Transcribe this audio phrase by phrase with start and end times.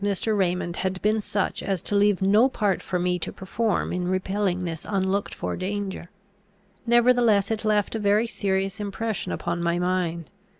[0.01, 0.39] ]The spirit and energy of Mr.
[0.39, 4.65] Raymond had been such as to leave no part for me to perform in repelling
[4.65, 6.09] this unlooked for danger.
[6.87, 10.31] Nevertheless, it left a very serious impression upon my mind.